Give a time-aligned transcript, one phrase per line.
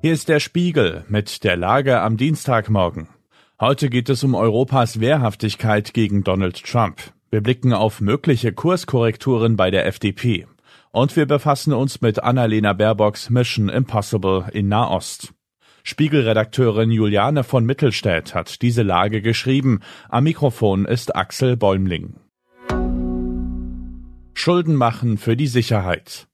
[0.00, 3.08] Hier ist der Spiegel mit der Lage am Dienstagmorgen.
[3.60, 7.00] Heute geht es um Europas Wehrhaftigkeit gegen Donald Trump.
[7.30, 10.46] Wir blicken auf mögliche Kurskorrekturen bei der FDP.
[10.92, 15.34] Und wir befassen uns mit Annalena Baerbocks Mission Impossible in Nahost.
[15.82, 19.80] Spiegelredakteurin Juliane von Mittelstädt hat diese Lage geschrieben.
[20.08, 22.14] Am Mikrofon ist Axel Bäumling.
[24.32, 26.27] Schulden machen für die Sicherheit.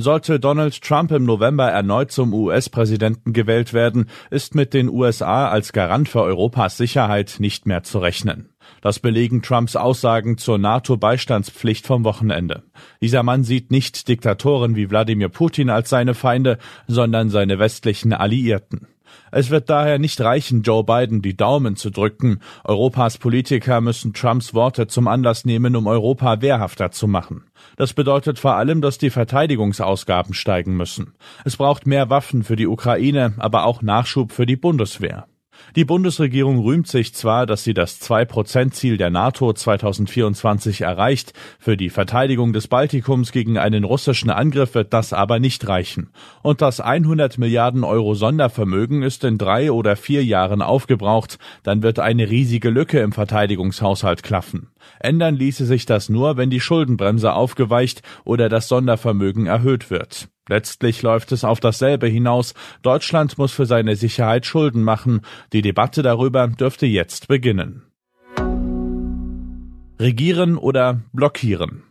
[0.00, 5.74] Sollte Donald Trump im November erneut zum US-Präsidenten gewählt werden, ist mit den USA als
[5.74, 8.48] Garant für Europas Sicherheit nicht mehr zu rechnen.
[8.80, 12.62] Das belegen Trumps Aussagen zur NATO-Beistandspflicht vom Wochenende.
[13.02, 16.56] Dieser Mann sieht nicht Diktatoren wie Wladimir Putin als seine Feinde,
[16.86, 18.86] sondern seine westlichen Alliierten.
[19.32, 22.40] Es wird daher nicht reichen, Joe Biden die Daumen zu drücken.
[22.64, 27.44] Europas Politiker müssen Trumps Worte zum Anlass nehmen, um Europa wehrhafter zu machen.
[27.76, 31.14] Das bedeutet vor allem, dass die Verteidigungsausgaben steigen müssen.
[31.44, 35.26] Es braucht mehr Waffen für die Ukraine, aber auch Nachschub für die Bundeswehr.
[35.76, 41.90] Die Bundesregierung rühmt sich zwar, dass sie das 2-Prozent-Ziel der NATO 2024 erreicht, für die
[41.90, 46.10] Verteidigung des Baltikums gegen einen russischen Angriff wird das aber nicht reichen.
[46.42, 51.98] Und das 100 Milliarden Euro Sondervermögen ist in drei oder vier Jahren aufgebraucht, dann wird
[51.98, 54.70] eine riesige Lücke im Verteidigungshaushalt klaffen.
[54.98, 60.28] Ändern ließe sich das nur, wenn die Schuldenbremse aufgeweicht oder das Sondervermögen erhöht wird.
[60.50, 62.54] Letztlich läuft es auf dasselbe hinaus.
[62.82, 65.20] Deutschland muss für seine Sicherheit Schulden machen.
[65.52, 67.84] Die Debatte darüber dürfte jetzt beginnen.
[70.00, 71.84] Regieren oder blockieren?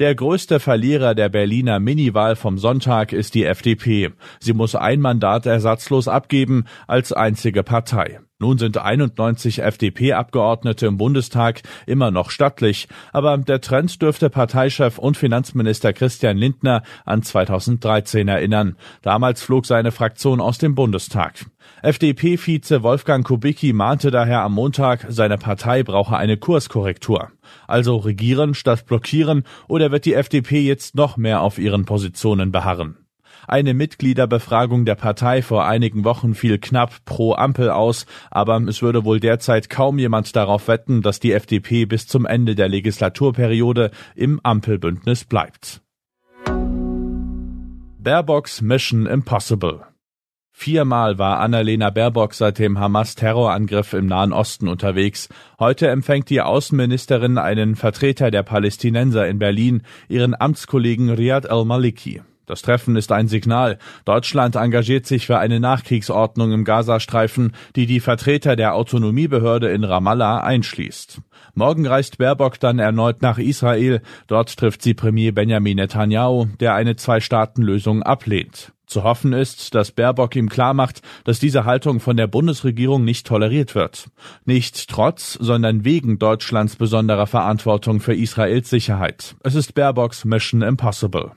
[0.00, 4.10] Der größte Verlierer der Berliner Miniwahl vom Sonntag ist die FDP.
[4.38, 8.20] Sie muss ein Mandat ersatzlos abgeben als einzige Partei.
[8.40, 15.16] Nun sind 91 FDP-Abgeordnete im Bundestag immer noch stattlich, aber der Trend dürfte Parteichef und
[15.16, 18.76] Finanzminister Christian Lindner an 2013 erinnern.
[19.02, 21.46] Damals flog seine Fraktion aus dem Bundestag.
[21.82, 27.30] FDP-Vize Wolfgang Kubicki mahnte daher am Montag, seine Partei brauche eine Kurskorrektur.
[27.68, 33.03] Also regieren statt blockieren oder wird die FDP jetzt noch mehr auf ihren Positionen beharren?
[33.46, 39.04] Eine Mitgliederbefragung der Partei vor einigen Wochen fiel knapp pro Ampel aus, aber es würde
[39.04, 44.40] wohl derzeit kaum jemand darauf wetten, dass die FDP bis zum Ende der Legislaturperiode im
[44.42, 45.80] Ampelbündnis bleibt.
[47.98, 49.80] Baerbocks Mission Impossible
[50.56, 55.28] Viermal war Annalena Baerbock seit dem Hamas-Terrorangriff im Nahen Osten unterwegs.
[55.58, 62.22] Heute empfängt die Außenministerin einen Vertreter der Palästinenser in Berlin, ihren Amtskollegen Riyad al-Maliki.
[62.46, 63.78] Das Treffen ist ein Signal.
[64.04, 70.40] Deutschland engagiert sich für eine Nachkriegsordnung im Gazastreifen, die die Vertreter der Autonomiebehörde in Ramallah
[70.42, 71.20] einschließt.
[71.54, 74.02] Morgen reist Baerbock dann erneut nach Israel.
[74.26, 78.72] Dort trifft sie Premier Benjamin Netanyahu, der eine Zwei-Staaten-Lösung ablehnt.
[78.86, 83.74] Zu hoffen ist, dass Baerbock ihm klarmacht, dass diese Haltung von der Bundesregierung nicht toleriert
[83.74, 84.10] wird.
[84.44, 89.36] Nicht trotz, sondern wegen Deutschlands besonderer Verantwortung für Israels Sicherheit.
[89.42, 91.32] Es ist Baerbocks Mission Impossible.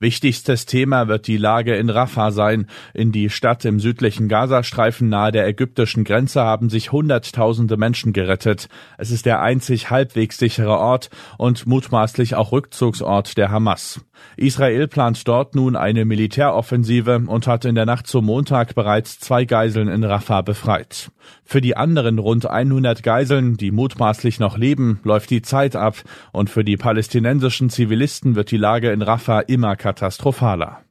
[0.00, 2.66] Wichtigstes Thema wird die Lage in Rafah sein.
[2.94, 8.68] In die Stadt im südlichen Gazastreifen nahe der ägyptischen Grenze haben sich Hunderttausende Menschen gerettet.
[8.96, 14.00] Es ist der einzig halbwegs sichere Ort und mutmaßlich auch Rückzugsort der Hamas.
[14.36, 19.44] Israel plant dort nun eine Militäroffensive und hat in der Nacht zum Montag bereits zwei
[19.44, 21.10] Geiseln in Rafah befreit.
[21.44, 25.96] Für die anderen rund 100 Geiseln, die mutmaßlich noch leben, läuft die Zeit ab
[26.32, 30.84] und für die palästinensischen Zivilisten wird die Lage in Rafah immer katastrophaler.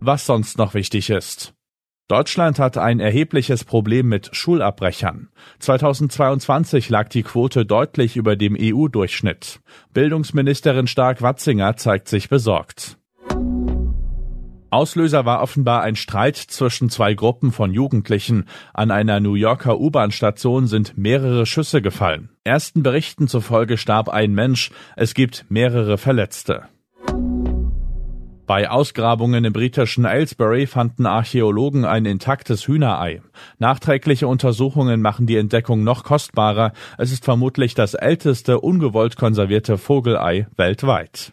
[0.00, 1.54] Was sonst noch wichtig ist.
[2.08, 5.28] Deutschland hat ein erhebliches Problem mit Schulabbrechern.
[5.58, 9.58] 2022 lag die Quote deutlich über dem EU-Durchschnitt.
[9.92, 12.98] Bildungsministerin Stark-Watzinger zeigt sich besorgt.
[14.76, 18.44] Auslöser war offenbar ein Streit zwischen zwei Gruppen von Jugendlichen.
[18.74, 22.28] An einer New Yorker U-Bahn-Station sind mehrere Schüsse gefallen.
[22.44, 24.70] Ersten Berichten zufolge starb ein Mensch.
[24.94, 26.64] Es gibt mehrere Verletzte.
[28.46, 33.22] Bei Ausgrabungen im britischen Aylesbury fanden Archäologen ein intaktes Hühnerei.
[33.58, 36.74] Nachträgliche Untersuchungen machen die Entdeckung noch kostbarer.
[36.98, 41.32] Es ist vermutlich das älteste ungewollt konservierte Vogelei weltweit.